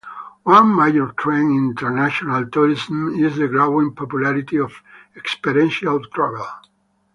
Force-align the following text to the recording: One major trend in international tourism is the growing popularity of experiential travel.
One 0.45 0.75
major 0.75 1.13
trend 1.15 1.51
in 1.51 1.67
international 1.77 2.47
tourism 2.47 3.13
is 3.23 3.35
the 3.35 3.47
growing 3.47 3.93
popularity 3.93 4.57
of 4.59 4.73
experiential 5.15 6.03
travel. 6.05 6.47